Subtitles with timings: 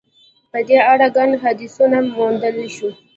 [0.51, 2.89] په دې اړه ګڼ حدیثونه موندلای شو.